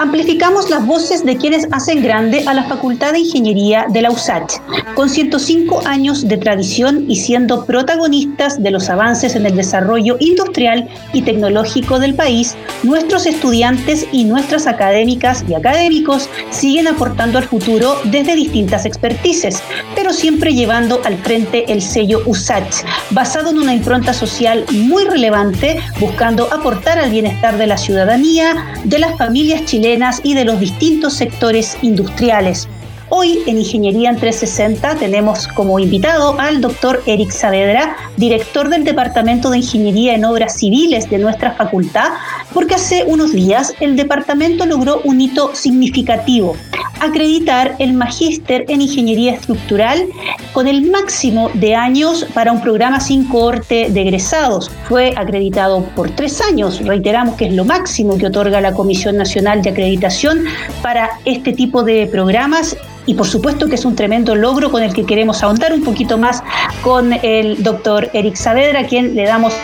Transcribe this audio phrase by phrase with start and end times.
[0.00, 4.54] amplificamos las voces de quienes hacen grande a la Facultad de Ingeniería de la USACH,
[4.94, 10.88] con 105 años de tradición y siendo protagonistas de los avances en el desarrollo industrial
[11.12, 17.94] y tecnológico del país, nuestros estudiantes y nuestras académicas y académicos siguen aportando al futuro
[18.04, 19.62] desde distintas expertices,
[19.94, 25.78] pero siempre llevando al frente el sello USACH, basado en una impronta social muy relevante,
[26.00, 29.89] buscando aportar al bienestar de la ciudadanía, de las familias chilenas
[30.22, 32.68] y de los distintos sectores industriales.
[33.08, 39.50] Hoy en Ingeniería en 360 tenemos como invitado al doctor Eric Saavedra, director del Departamento
[39.50, 42.10] de Ingeniería en Obras Civiles de nuestra facultad,
[42.54, 46.56] porque hace unos días el departamento logró un hito significativo,
[47.00, 50.06] acreditar el magíster en Ingeniería Estructural
[50.52, 54.70] con el máximo de años para un programa sin cohorte de egresados.
[54.88, 59.62] Fue acreditado por tres años, reiteramos que es lo máximo que otorga la Comisión Nacional
[59.62, 60.44] de Acreditación
[60.82, 64.92] para este tipo de programas y por supuesto que es un tremendo logro con el
[64.92, 66.42] que queremos ahondar un poquito más
[66.82, 69.54] con el doctor Eric Saavedra, a quien le damos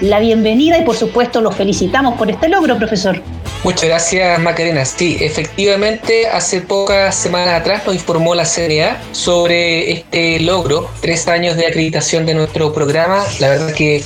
[0.00, 3.20] la bienvenida y por supuesto lo felicitamos por este logro, profesor.
[3.64, 4.84] Muchas gracias, Macarena.
[4.84, 11.56] Sí, efectivamente, hace pocas semanas atrás nos informó la CNA sobre este logro, tres años
[11.56, 13.24] de acreditación de nuestro programa.
[13.38, 14.02] La verdad que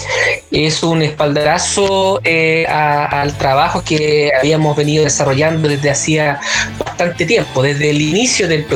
[0.50, 6.38] es un espaldarazo eh, al trabajo que habíamos venido desarrollando desde hacía
[6.78, 8.75] bastante tiempo, desde el inicio del programa.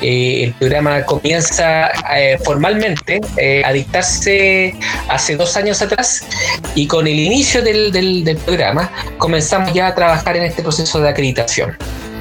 [0.00, 3.20] Eh, el programa comienza eh, formalmente
[3.64, 4.74] a dictarse
[5.08, 6.26] hace dos años atrás
[6.74, 11.76] y con el inicio del, programa comenzamos ya a trabajar en este proceso de acreditación.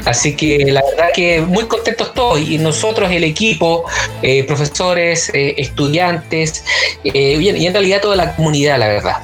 [0.05, 3.85] Así que la verdad que muy contentos todos y nosotros, el equipo,
[4.21, 6.63] eh, profesores, eh, estudiantes
[7.03, 9.17] eh, y, en, realidad toda la comunidad, la verdad.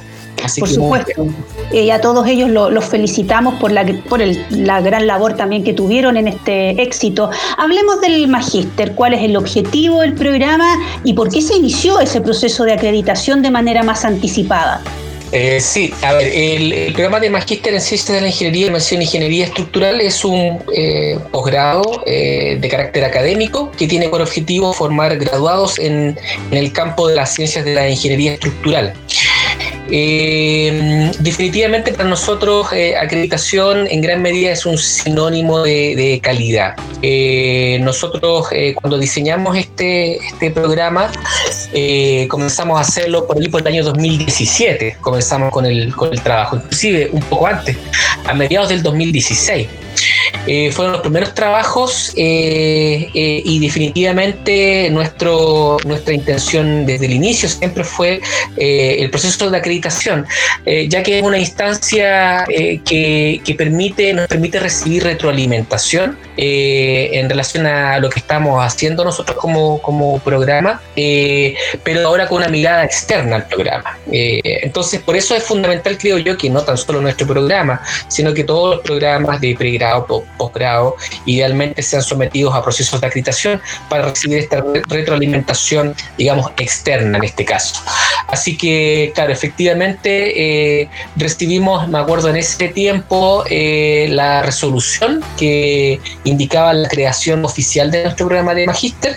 [0.58, 1.26] Por supuesto.
[1.72, 4.20] y a todos ellos los felicitamos por, la, por
[4.50, 7.30] la gran labor también que tuvieron en este éxito.
[7.58, 10.68] Hablemos del magíster, cuál es el objetivo del programa
[11.04, 14.82] y por qué se inició ese proceso de acreditación de manera más anticipada.
[15.32, 19.00] Eh, sí, a ver, el, programa de Magíster en Ciencias de la Ingeniería y Mención
[19.00, 25.16] Ingeniería Estructural es un eh, posgrado eh, de carácter académico que tiene por objetivo formar
[25.18, 26.18] graduados en,
[26.50, 28.92] en el campo de las ciencias de la ingeniería estructural.
[29.92, 36.76] Eh, definitivamente para nosotros eh, acreditación en gran medida es un sinónimo de, calidad.
[37.02, 38.48] Eh, nosotros
[38.80, 41.10] cuando diseñamos este, este programa
[42.28, 46.56] comenzamos a hacerlo por ahí por el año 2017, comenzamos con el, con el trabajo,
[46.56, 47.76] inclusive un poco antes,
[48.26, 49.68] a mediados del 2016.
[50.46, 57.84] Eh, fueron los primeros trabajos eh, eh, y definitivamente nuestra intención desde el inicio siempre
[57.84, 58.20] fue
[58.56, 60.26] el proceso de acreditación,
[60.88, 67.98] ya que es una instancia que, que, permite, nos permite recibir retroalimentación en relación a
[67.98, 73.46] lo que estamos haciendo nosotros como, como programa, pero ahora con una mirada externa al
[73.46, 73.98] programa.
[74.10, 78.44] entonces, por eso es fundamental, creo yo, que no tan solo nuestro programa, sino que
[78.44, 84.38] todos los programas de pregrado, posgrado idealmente sean sometidos a procesos de acreditación para recibir
[84.38, 87.82] esta retroalimentación, digamos, externa en este caso.
[88.28, 96.00] Así que, claro, efectivamente eh, recibimos, me acuerdo en ese tiempo, eh, la resolución que
[96.24, 99.16] indicaba la creación oficial de nuestro programa de magíster.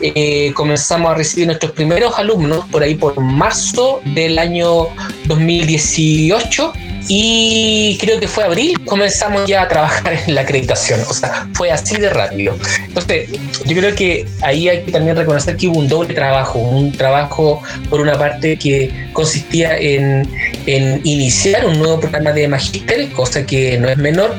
[0.00, 4.88] Eh, comenzamos a recibir nuestros primeros alumnos por ahí por marzo del año
[5.26, 6.72] 2018
[7.08, 11.70] y creo que fue abril, comenzamos ya a trabajar en la acreditación, o sea, fue
[11.70, 12.54] así de rápido.
[12.86, 13.30] Entonces,
[13.64, 17.62] yo creo que ahí hay que también reconocer que hubo un doble trabajo, un trabajo
[17.88, 20.28] por una parte que consistía en,
[20.66, 24.34] en iniciar un nuevo programa de magíster, cosa que no es menor,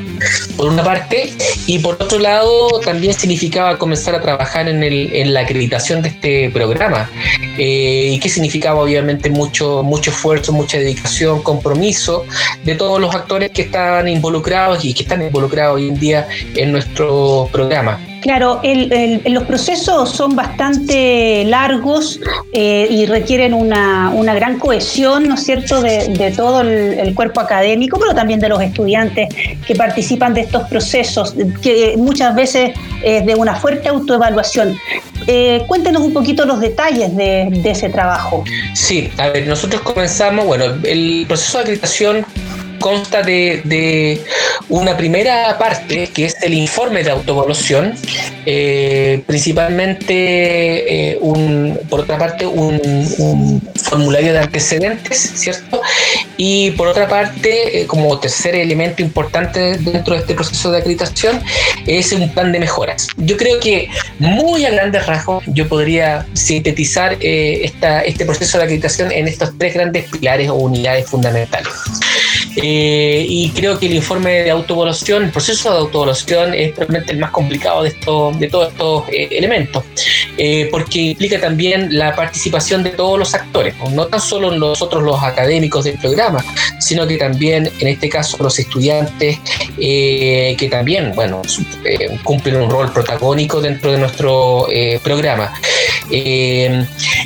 [0.55, 1.33] por una parte,
[1.65, 6.09] y por otro lado también significaba comenzar a trabajar en, el, en la acreditación de
[6.09, 7.09] este programa,
[7.57, 12.25] eh, y que significaba obviamente mucho, mucho esfuerzo, mucha dedicación, compromiso
[12.63, 16.71] de todos los actores que están involucrados y que están involucrados hoy en día en
[16.71, 17.99] nuestro programa.
[18.21, 18.61] Claro,
[19.25, 22.19] los procesos son bastante largos
[22.51, 28.13] eh, y requieren una, gran cohesión, ¿no es cierto?, de, todo el, cuerpo académico, pero
[28.13, 29.29] también de los estudiantes
[29.65, 32.71] que participan de estos procesos, que muchas veces
[33.03, 34.77] es de una fuerte autoevaluación.
[35.27, 38.43] Eh, cuéntenos un poquito los detalles de, de ese trabajo.
[38.73, 42.25] Sí, a ver, nosotros comenzamos, bueno, el proceso de acreditación
[42.79, 44.21] consta de,
[44.69, 47.95] una primera parte, que es el informe de autoevaluación,
[48.45, 55.81] eh, principalmente, eh, un, por otra parte, un, formulario de antecedentes, ¿cierto?
[56.37, 61.41] Y por otra parte, como tercer elemento importante dentro de este proceso de acreditación,
[61.87, 63.07] es un plan de mejoras.
[63.17, 63.89] Yo creo que
[64.19, 69.73] muy a grandes rasgos yo podría sintetizar esta, este proceso de acreditación en estos tres
[69.73, 71.73] grandes pilares o unidades fundamentales.
[72.55, 77.19] Eh, y creo que el informe de autoevaluación, el proceso de autoevaluación es probablemente el
[77.19, 79.83] más complicado de, esto, de todos estos eh, elementos,
[80.37, 85.21] eh, porque implica también la participación de todos los actores, no tan solo nosotros los
[85.21, 86.43] académicos del programa,
[86.79, 89.39] sino que también en este caso los estudiantes
[89.77, 91.41] que también, bueno,
[92.23, 94.67] cumplen un rol protagónico dentro de nuestro
[95.03, 95.53] programa.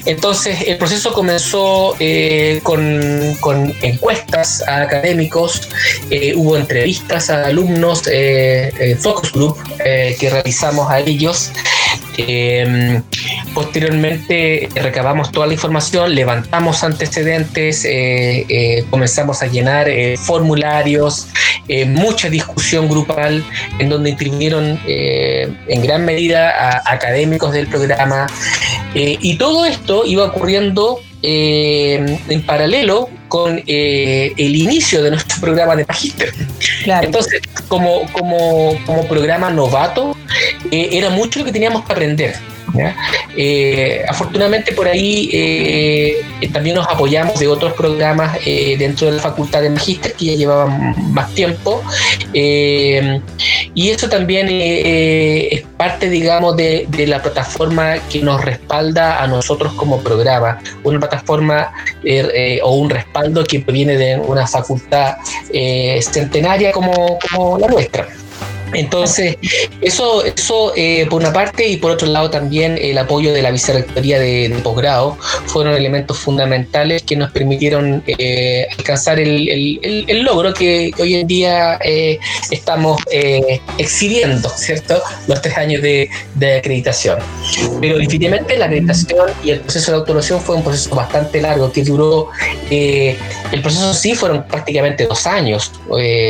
[0.06, 1.96] entonces, el proceso comenzó
[2.64, 4.88] con, con encuestas a
[6.10, 11.52] eh, hubo entrevistas a alumnos, eh, eh, focus group que realizamos a ellos.
[13.54, 17.88] posteriormente recabamos toda la información, levantamos antecedentes,
[18.90, 19.88] comenzamos a llenar
[20.18, 21.28] formularios,
[21.88, 23.44] mucha discusión grupal
[23.80, 28.28] en donde intervinieron en gran medida a académicos del programa
[28.94, 35.84] y todo esto iba ocurriendo en paralelo con eh, el inicio de nuestro programa de
[35.88, 36.32] Magíster.
[36.86, 40.16] Entonces, como, como, como programa novato,
[40.70, 42.36] eh, era mucho lo que teníamos que aprender.
[43.36, 49.22] Eh, afortunadamente por ahí eh, también nos apoyamos de otros programas eh, dentro de la
[49.22, 51.84] Facultad de Magíster que ya llevaban más tiempo
[53.74, 60.00] y eso también es parte digamos de, la plataforma que nos respalda a nosotros como
[60.02, 61.72] programa, una plataforma
[62.64, 65.16] o un respaldo que proviene de una facultad
[66.02, 68.08] centenaria como, como la nuestra.
[68.74, 69.38] Entonces,
[69.82, 73.52] eso, eso eh, por una parte y por otro lado también el apoyo de la
[73.52, 75.18] vicerrectoría de, posgrado
[75.48, 82.18] fueron elementos fundamentales que nos permitieron eh, alcanzar el, logro que hoy en día eh,
[82.52, 83.02] estamos
[83.78, 85.02] exhibiendo, ¿cierto?
[85.28, 86.10] Los tres años de,
[86.58, 87.20] acreditación.
[87.82, 91.84] Pero definitivamente la acreditación y el proceso de autoevaluación fue un proceso bastante largo que
[91.84, 92.30] duró,
[92.70, 95.72] el proceso sí fueron prácticamente dos años,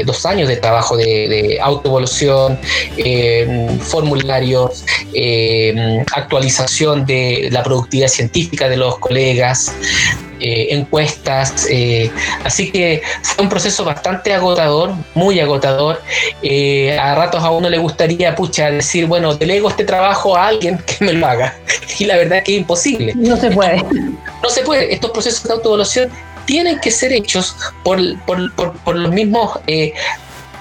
[0.06, 1.60] dos años de trabajo de, de
[2.98, 9.74] eh, formularios, eh, actualización de la productividad científica de los colegas,
[10.40, 11.68] eh, encuestas.
[12.44, 16.02] así que fue un proceso bastante agotador, muy agotador.
[17.00, 21.06] a ratos a uno le gustaría, pucha, decir, bueno, delego este trabajo a alguien que
[21.06, 21.56] me lo haga.
[22.00, 23.14] Y la verdad es que es imposible.
[23.16, 23.78] No se puede.
[24.42, 24.92] No se puede.
[24.92, 26.10] Estos procesos de autoevaluación
[26.46, 29.60] tienen que ser hechos por, por los mismos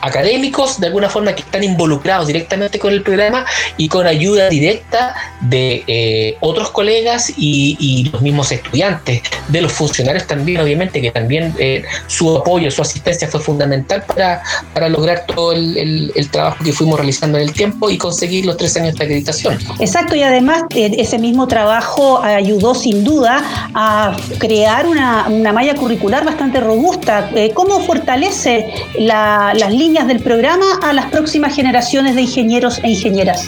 [0.02, 3.46] académicos de alguna forma que están involucrados directamente con el programa
[3.76, 10.26] y con ayuda directa de eh, otros colegas y, los mismos estudiantes, de los funcionarios
[10.26, 14.42] también, obviamente, que también eh, su apoyo, su asistencia fue fundamental para,
[14.74, 18.76] para lograr todo el, trabajo que fuimos realizando en el tiempo y conseguir los tres
[18.76, 19.58] años de acreditación.
[19.78, 25.74] Exacto, y además eh, ese mismo trabajo ayudó sin duda a crear una, una malla
[25.74, 27.30] curricular bastante robusta.
[27.54, 33.46] ¿Cómo fortalece las líneas del programa a las próximas generaciones de ingenieros e ingenieras?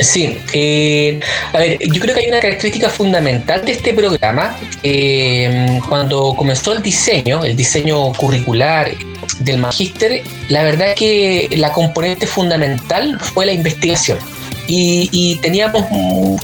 [0.00, 1.20] Sí, eh,
[1.52, 4.56] a ver, yo creo que hay una característica fundamental de este programa.
[4.82, 8.90] Eh, cuando comenzó el diseño, el diseño curricular
[9.38, 14.18] del magíster, la verdad es que la componente fundamental fue la investigación
[14.66, 15.84] y, teníamos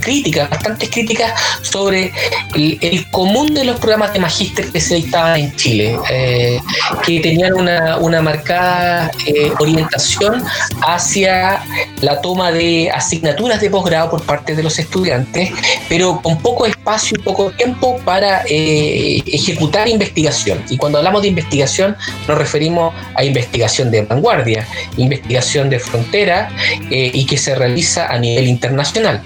[0.00, 2.12] críticas, bastantes críticas sobre
[2.54, 6.60] el, común de los programas de magíster que se dictaban en Chile, eh,
[7.04, 10.42] que tenían una, una marcada eh, orientación
[10.82, 11.62] hacia
[12.00, 15.50] la toma de asignaturas de posgrado por parte de los estudiantes,
[15.88, 20.62] pero con poco espacio y poco tiempo para eh, ejecutar investigación.
[20.68, 21.96] Y cuando hablamos de investigación
[22.28, 26.50] nos referimos a investigación de vanguardia, investigación de frontera
[26.90, 29.22] y que se realiza a nivel internacional.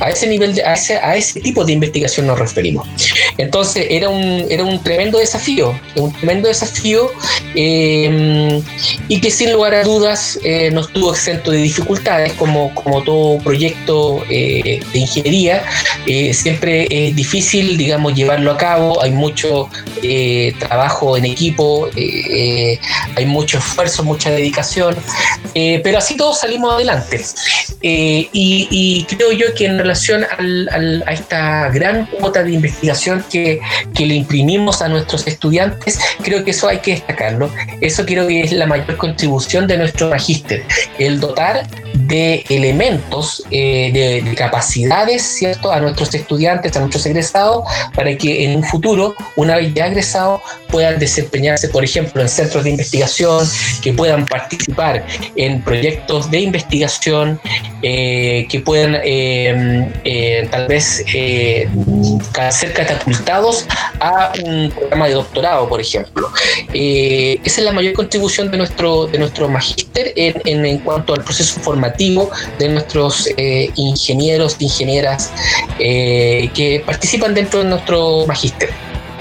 [0.00, 2.86] A ese nivel, a, ese, a ese tipo de investigación nos referimos.
[3.38, 7.10] Entonces era un, era un tremendo desafío, un tremendo desafío
[7.54, 8.62] em,
[9.08, 13.38] y que sin lugar a dudas eh, no estuvo exento de dificultades como, como todo
[13.38, 15.64] proyecto eh, de ingeniería.
[16.06, 19.68] Eh, siempre es difícil, digamos, llevarlo a cabo, hay mucho
[20.58, 24.96] trabajo en equipo, hay mucho esfuerzo, mucha dedicación,
[25.52, 27.20] pero así todos salimos adelante.
[27.82, 33.60] Y, y creo yo que en relación a esta gran cuota de investigación que,
[33.98, 37.50] le imprimimos a nuestros estudiantes, creo que eso hay que destacarlo.
[37.80, 40.64] Eso creo que es la mayor contribución de nuestro magíster,
[40.98, 41.66] el dotar
[42.06, 47.64] de elementos, de, de, capacidades, ¿cierto?, a nuestros estudiantes, a nuestros egresados,
[47.94, 52.64] para que en un futuro, una vez ya egresados, puedan desempeñarse, por ejemplo, en centros
[52.64, 53.46] de investigación,
[53.82, 55.04] que puedan participar
[55.36, 57.40] en proyectos de investigación,
[57.82, 58.92] que puedan
[60.50, 61.04] tal vez
[62.50, 63.66] ser catapultados
[64.00, 66.30] a un programa de doctorado, por ejemplo.
[66.72, 71.22] Eh, esa es la mayor contribución de nuestro, de nuestro magíster en, en, cuanto al
[71.22, 71.89] proceso formativo
[72.58, 75.32] de nuestros eh, ingenieros ingenieras
[75.78, 78.70] eh, que participan dentro de nuestro magíster.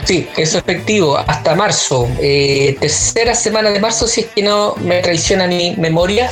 [0.04, 5.00] Sí, es efectivo, hasta marzo, eh, tercera semana de marzo, si es que no me
[5.00, 6.28] traiciona mi memoria,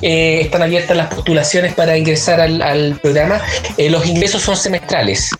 [0.00, 3.42] eh, están abiertas las postulaciones para ingresar al, programa.
[3.76, 5.30] Eh, los ingresos son semestrales.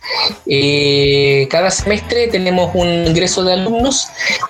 [1.48, 4.08] cada semestre tenemos un ingreso de alumnos.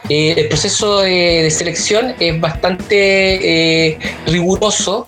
[0.08, 3.96] el proceso de, selección es bastante
[4.26, 5.06] riguroso,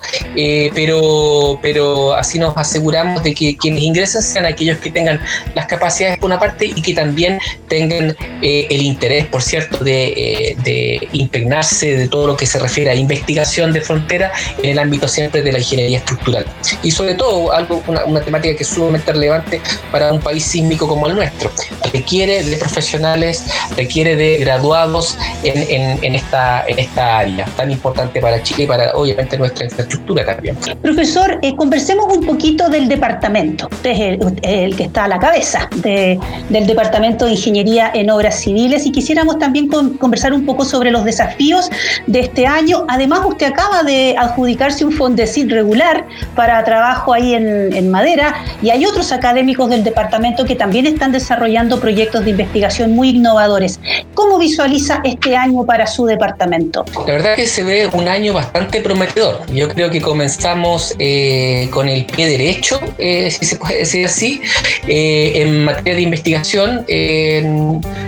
[0.74, 5.20] pero, pero así nos aseguramos de que quienes ingresan sean aquellos que tengan
[5.54, 7.38] las capacidades por una parte y que también
[7.68, 12.90] tengan eh, el interés, por cierto, de, eh, impregnarse de todo lo que se refiere
[12.90, 16.46] a investigación de frontera en el ámbito siempre de la ingeniería estructural.
[16.82, 21.06] Y sobre todo, algo, una, temática que es sumamente relevante para un país sísmico como
[21.06, 21.50] el nuestro.
[21.92, 23.44] Requiere de profesionales,
[23.76, 29.36] requiere de graduados en, esta, en esta área tan importante para Chile y para, obviamente,
[29.38, 30.56] nuestra infraestructura también.
[30.82, 33.68] Profesor, eh, conversemos un poquito del departamento.
[33.70, 38.86] Usted es el, que está a la cabeza del Departamento de Ingeniería en obras civiles
[38.86, 41.70] y quisiéramos también conversar un poco sobre los desafíos
[42.06, 42.84] de este año.
[42.88, 46.06] Además, usted acaba de adjudicarse un Fondesit regular
[46.36, 51.12] para trabajo ahí en, en madera y hay otros académicos del departamento que también están
[51.12, 53.80] desarrollando proyectos de investigación muy innovadores.
[54.14, 56.84] ¿Cómo visualiza este año para su departamento?
[57.06, 59.40] La verdad que se ve un año bastante prometedor.
[59.52, 64.40] Yo creo que comenzamos eh, con el pie derecho, eh, si se puede decir así,
[64.86, 66.84] eh, en materia de investigación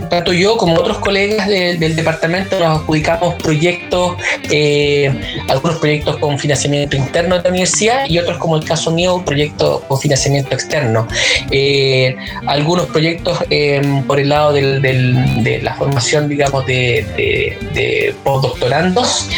[0.08, 4.16] tanto yo como otros colegas del departamento nos adjudicamos proyectos,
[4.50, 5.12] eh,
[5.48, 9.82] algunos proyectos con financiamiento interno de la universidad y otros como el caso mío, proyectos
[9.88, 11.06] con financiamiento externo.
[11.50, 19.28] Eh, algunos proyectos eh, por el lado de la formación, digamos, de, postdoctorandos,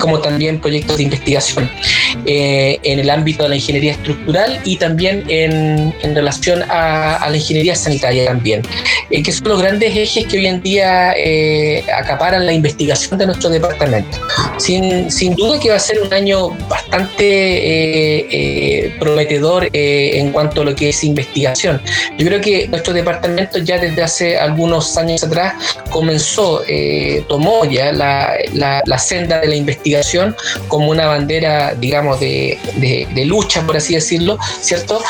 [0.00, 1.70] como también proyectos de investigación
[2.26, 7.74] en el ámbito de la ingeniería estructural y también en, relación a, a, la ingeniería
[7.74, 8.62] sanitaria también,
[9.10, 13.50] que son los grandes ejes que hoy en día eh, acaparan la investigación de nuestro
[13.50, 14.18] departamento.
[14.58, 20.62] Sin, sin, duda que va a ser un año bastante eh, eh, prometedor en cuanto
[20.62, 21.80] a lo que es investigación.
[22.18, 25.54] Yo creo que nuestro departamento ya desde hace algunos años atrás
[25.90, 26.62] comenzó,
[27.28, 30.34] tomó ya la, la, senda de la investigación
[30.68, 35.02] como una bandera, digamos, de, de, de lucha, por así decirlo, ¿cierto?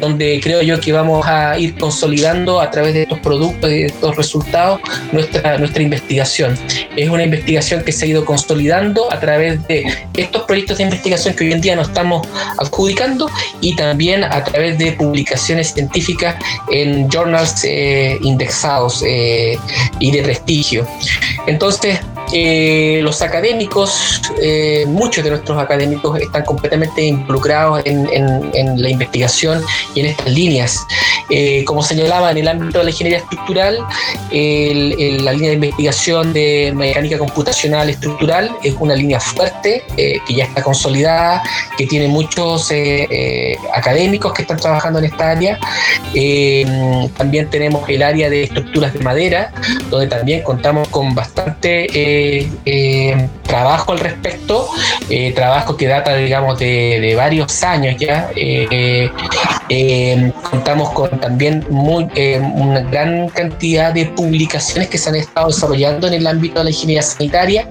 [0.00, 4.80] donde creo yo que vamos a ir consolidando a través de estos productos estos resultados
[5.12, 6.58] nuestra, nuestra investigación.
[6.96, 11.34] Es una investigación que se ha ido consolidando a través de estos proyectos de investigación
[11.34, 12.26] que hoy en día nos estamos
[12.58, 13.30] adjudicando
[13.60, 16.36] y también a través de publicaciones científicas
[16.70, 19.58] en journals eh, indexados eh,
[20.00, 20.86] y de prestigio.
[21.46, 21.98] Entonces,
[22.32, 28.08] eh, los académicos, eh, muchos de nuestros académicos están completamente involucrados en,
[28.82, 29.62] la investigación
[29.94, 30.86] y en estas líneas.
[31.30, 36.72] Eh, como señalaba, en el ámbito de la ingeniería estructural, la línea de investigación de
[36.74, 41.42] mecánica computacional estructural es una línea fuerte que ya está consolidada,
[41.76, 42.72] que tiene muchos
[43.74, 45.58] académicos que están trabajando en esta área.
[47.16, 49.52] también tenemos el área de estructuras de madera,
[49.90, 54.68] donde también contamos con bastante eh, trabajo al respecto,
[55.10, 58.30] eh, trabajo que data, digamos, de, varios años ya.
[58.36, 59.10] Eh,
[60.50, 62.06] contamos con también muy,
[62.54, 66.70] una gran cantidad de publicaciones que se han estado desarrollando en el ámbito de la
[66.70, 67.66] ingeniería sanitaria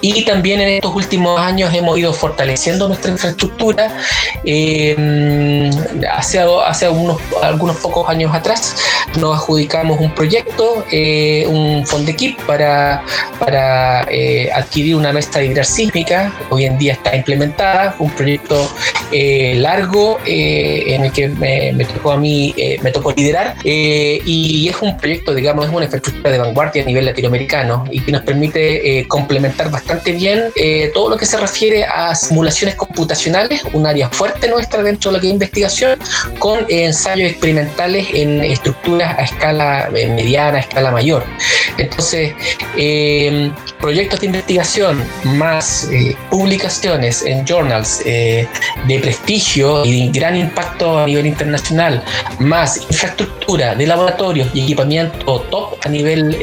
[0.00, 3.96] y también en estos últimos años hemos ido fortaleciendo nuestra infraestructura.
[4.44, 5.70] Eh,
[6.12, 8.76] hace hace unos, algunos pocos años atrás
[9.18, 13.02] nos adjudicamos un proyecto, eh, un Fondekip para,
[13.38, 14.00] para
[14.54, 16.32] adquirir una mesa de sísmica.
[16.50, 18.68] Hoy en día está implementada, un proyecto
[19.12, 25.34] largo en el que me, tocó a mí, me tocó liderar y es un proyecto,
[25.34, 30.12] digamos, es una infraestructura de vanguardia a nivel latinoamericano y que nos permite complementar bastante
[30.12, 35.10] bien eh, todo lo que se refiere a simulaciones computacionales, un área fuerte nuestra dentro
[35.10, 35.83] de lo que es investigación,
[36.38, 41.24] con ensayos experimentales en estructuras a escala eh, mediana, a escala mayor.
[41.78, 42.34] Entonces,
[42.76, 43.50] eh,
[43.84, 45.90] proyectos de investigación más
[46.30, 48.48] publicaciones en journals de
[49.02, 52.02] prestigio y de gran impacto a nivel internacional,
[52.38, 56.34] más infraestructura de laboratorios y equipamiento top a nivel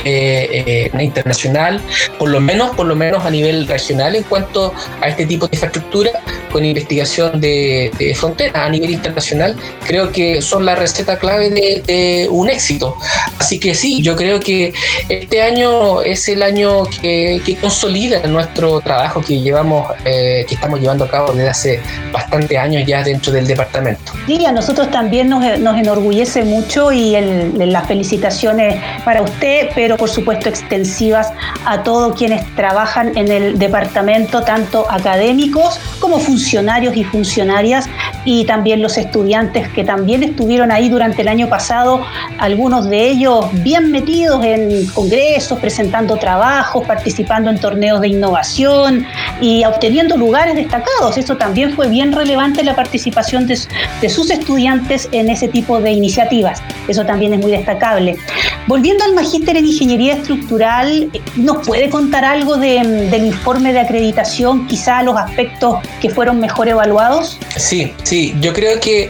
[0.99, 1.81] internacional,
[2.19, 4.71] por lo menos, por lo menos a nivel regional en cuanto
[5.01, 6.11] a este tipo de infraestructura
[6.51, 9.55] con investigación de, de frontera a nivel internacional,
[9.87, 12.97] creo que son la receta clave de, un éxito.
[13.39, 14.73] Así que sí, yo creo que
[15.09, 21.05] este año es el año que, consolida nuestro trabajo que llevamos, eh, que estamos llevando
[21.05, 24.13] a cabo desde hace bastantes años ya dentro del departamento.
[24.27, 27.15] Sí, a nosotros también nos, enorgullece mucho y
[27.57, 31.31] las felicitaciones para usted, pero por supuesto extensivas
[31.65, 37.87] a todos quienes trabajan en el departamento, tanto académicos como funcionarios y funcionarias,
[38.25, 42.05] y también los estudiantes que también estuvieron ahí durante el año pasado,
[42.37, 49.05] algunos de ellos bien metidos en congresos, presentando trabajos, participando en torneos de innovación
[49.39, 51.17] y obteniendo lugares destacados.
[51.17, 53.57] Eso también fue bien relevante la participación de,
[54.09, 56.61] sus estudiantes en ese tipo de iniciativas.
[56.87, 58.17] Eso también es muy destacable.
[58.67, 64.67] Volviendo al magíster en ingeniería estructural, ¿nos puede contar algo de, del informe de acreditación,
[64.67, 67.39] quizá los aspectos que fueron mejor evaluados?
[67.55, 69.09] Sí, sí, yo creo que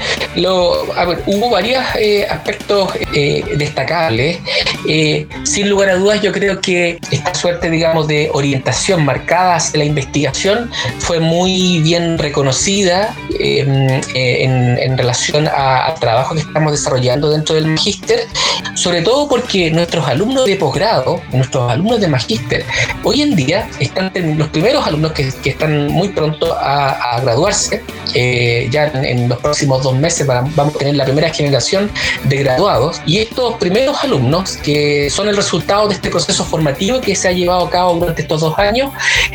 [1.25, 4.39] hubo varios eh, aspectos eh, destacables.
[4.88, 9.80] Eh, sin lugar a dudas, yo creo que esta suerte, digamos, de orientación marcada hacia
[9.80, 17.56] la investigación fue muy bien reconocida en, en, relación al trabajo que estamos desarrollando dentro
[17.56, 18.27] del magíster,
[18.75, 22.66] sobre todo porque nuestros alumnos de posgrado, nuestros alumnos de magíster,
[23.04, 28.68] hoy en día están los primeros alumnos que, que están muy pronto a, graduarse, eh,
[28.72, 31.90] ya en, los próximos dos meses vamos a tener la primera generación
[32.24, 37.16] de graduados y estos primeros alumnos que son el resultado de este proceso formativo que
[37.16, 38.91] se ha llevado a cabo durante estos dos años,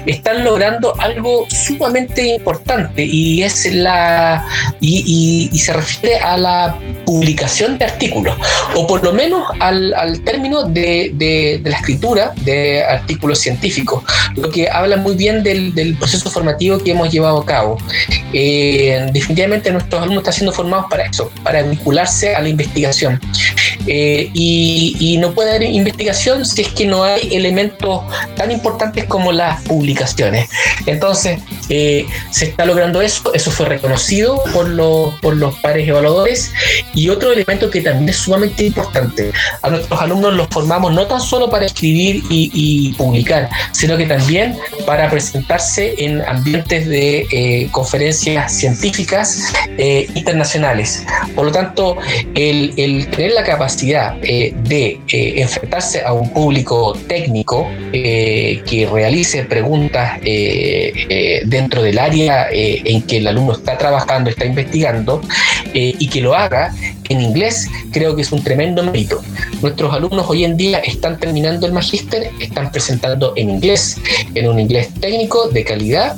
[0.06, 4.44] están logrando algo sumamente importante y es la
[4.80, 8.37] y se refiere a la publicación de artículos
[8.74, 14.02] o por lo menos al, al término de, de, de la escritura de artículos científicos,
[14.35, 17.78] lo que habla muy bien del, del proceso formativo que hemos llevado a cabo.
[18.32, 23.20] Eh, definitivamente nuestros alumnos están siendo formados para eso, para vincularse a la investigación.
[23.87, 28.03] Eh, y, y, no puede haber investigación si es que no hay elementos
[28.37, 30.49] tan importantes como las publicaciones.
[30.87, 36.53] Entonces, eh, se está logrando eso, eso fue reconocido por los, por los pares evaluadores.
[36.95, 41.21] Y otro elemento que también es sumamente importante, a nuestros alumnos los formamos no tan
[41.21, 47.69] solo para escribir y, y publicar, sino que también para presentarse en ambientes de eh,
[47.71, 51.05] conferencias científicas eh, internacionales.
[51.35, 51.99] Por lo tanto,
[52.35, 53.65] el, el tener la capacidad
[54.22, 61.83] eh, de eh, enfrentarse a un público técnico eh, que realice preguntas eh, eh, dentro
[61.83, 65.20] del área eh, en que el alumno está trabajando, está investigando,
[65.74, 66.74] y que lo haga
[67.09, 69.22] en inglés, creo que es un tremendo mérito.
[69.61, 73.96] Nuestros alumnos hoy en día están terminando el magíster, están presentando en inglés,
[74.35, 76.16] en un inglés técnico de calidad,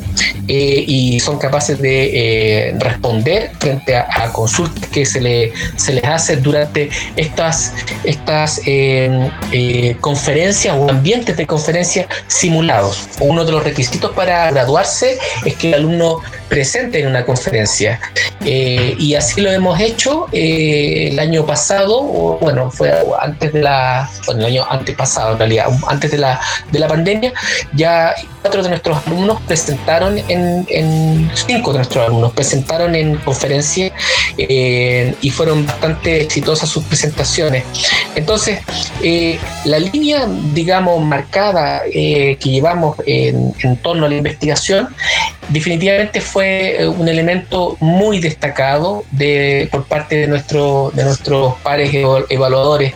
[0.49, 6.05] eh, y son capaces de eh, responder frente a, consultas que se, le, se les
[6.05, 13.09] hace durante estas, estas eh, eh, conferencias o ambientes de conferencia simulados.
[13.21, 18.01] Uno de los requisitos para graduarse es que el alumno presente en una conferencia.
[18.45, 23.63] Eh, y así lo hemos hecho eh, el año pasado, o, bueno, fue antes de
[23.63, 26.41] la, bueno, el año antepasado en realidad, antes de la,
[26.73, 27.33] de la pandemia,
[27.75, 33.93] ya cuatro de nuestros alumnos presentaron en, en cinco de nuestros alumnos presentaron en conferencia
[34.39, 37.65] eh, y fueron bastante exitosas sus presentaciones.
[38.15, 38.61] Entonces,
[39.65, 44.89] la línea, digamos, marcada que llevamos en torno a la investigación
[45.49, 51.91] definitivamente fue un elemento muy destacado de, por parte de, nuestro, de nuestros pares
[52.29, 52.95] evaluadores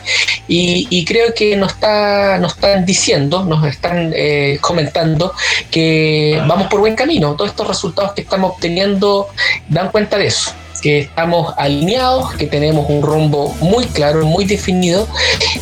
[0.48, 5.32] y, creo que nos, está, nos están diciendo, nos están eh, comentando
[5.70, 7.34] que vamos por buen camino.
[7.34, 9.28] Todos estos resultados que estamos obteniendo
[9.68, 15.08] dan cuenta de eso que estamos alineados, que tenemos un rumbo muy claro, muy definido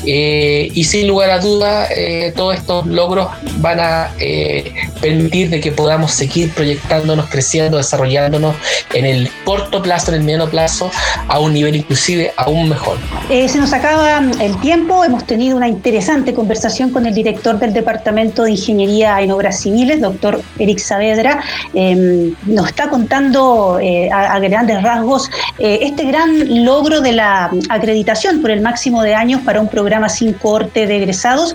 [0.06, 3.28] eh, y sin lugar a duda eh, todos estos logros
[3.58, 8.56] van a eh, permitir de que podamos seguir proyectándonos, creciendo, desarrollándonos
[8.94, 10.90] en el corto plazo, en el mediano plazo,
[11.28, 12.96] a un nivel inclusive aún mejor.
[13.28, 18.44] se nos acaba el tiempo, hemos tenido una interesante conversación con el director del Departamento
[18.44, 21.42] de Ingeniería en Obras Civiles, doctor Eric Saavedra.
[21.74, 23.78] Em, nos está contando
[24.12, 25.09] a grandes rasgos
[25.58, 30.08] eh, este gran logro de la acreditación por el máximo de años para un programa
[30.08, 31.54] sin corte de egresados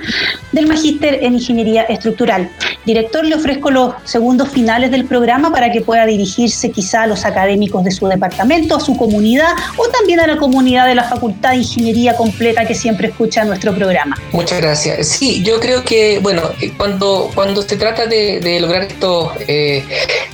[0.51, 2.49] del Magíster en Ingeniería Estructural.
[2.85, 7.25] Director, le ofrezco los segundos finales del programa para que pueda dirigirse quizá a los
[7.25, 11.51] académicos de su departamento, a su comunidad o también a la comunidad de la Facultad
[11.51, 14.17] de Ingeniería completa que siempre escucha nuestro programa.
[14.31, 15.07] Muchas gracias.
[15.07, 19.83] Sí, yo creo que, bueno, eh, cuando, cuando se trata de, lograr estos, eh,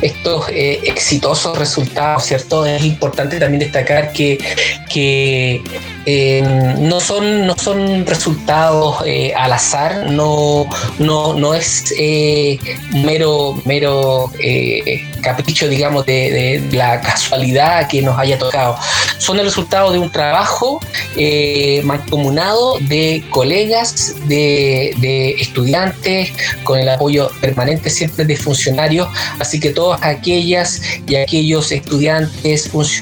[0.02, 2.66] estos exitosos resultados, ¿cierto?
[2.66, 4.38] Es importante también destacar que,
[4.92, 5.62] que
[6.06, 6.42] eh,
[6.80, 10.66] no, son, no son resultados eh, al azar, no,
[10.98, 12.58] no, no es eh,
[12.92, 14.32] mero, mero
[15.22, 18.78] capricho, digamos, de, la casualidad que nos haya tocado.
[19.20, 20.80] Son el resultado de un trabajo
[21.84, 26.32] mancomunado de colegas, de, de estudiantes,
[26.64, 29.08] con el apoyo permanente siempre de funcionarios,
[29.40, 33.01] así que todas aquellas y aquellos estudiantes, funcionarios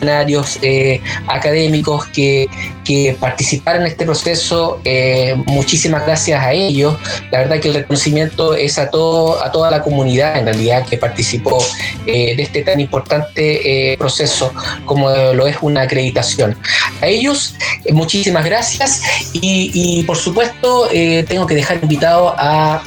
[1.27, 2.47] académicos que
[2.89, 4.81] que participaron en este proceso.
[4.83, 6.97] Eh, muchísimas gracias a ellos.
[7.29, 10.97] La verdad que el reconocimiento es a, todo, a toda la comunidad en realidad que
[10.97, 11.63] participó
[12.07, 14.51] eh, de este tan importante eh, proceso
[14.85, 16.57] como lo es una acreditación.
[17.01, 17.53] A ellos
[17.91, 20.89] muchísimas gracias y, por supuesto
[21.27, 22.81] tengo que dejar invitado a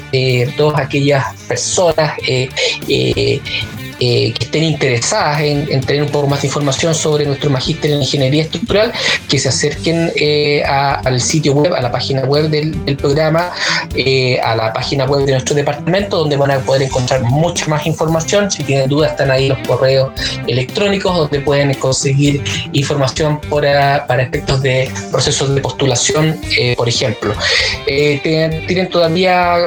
[0.56, 2.14] todas aquellas personas
[4.04, 7.98] eh, que estén interesadas en, tener un poco más de información sobre nuestro magíster en
[8.00, 8.92] ingeniería estructural,
[9.28, 13.52] que se acerquen eh, al sitio web, a la página web del, programa,
[13.94, 17.86] eh, a la página web de nuestro departamento, donde van a poder encontrar mucha más
[17.86, 18.50] información.
[18.50, 20.10] Si tienen dudas, están ahí los correos
[20.48, 26.40] electrónicos, donde pueden conseguir información para, para efectos de procesos de postulación,
[26.76, 27.34] por ejemplo.
[27.86, 29.58] Tienen, todavía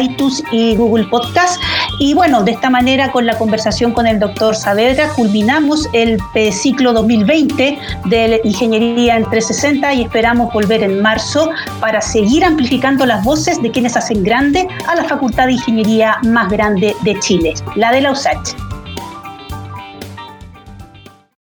[0.00, 1.60] iTunes y Google Podcast.
[1.98, 6.18] Y bueno, de esta manera, con la conversación con el doctor Saavedra, culminamos el
[6.52, 13.22] ciclo 2020 de Ingeniería en 360 y esperamos volver en marzo para seguir amplificando las
[13.24, 17.92] voces de quienes hacen grande a la Facultad de Ingeniería más grande de Chile, la
[17.92, 18.69] de la USACH.